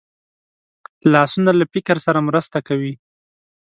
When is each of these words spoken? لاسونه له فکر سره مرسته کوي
لاسونه 1.11 1.51
له 1.59 1.65
فکر 1.73 1.95
سره 2.05 2.25
مرسته 2.29 2.57
کوي 2.67 2.93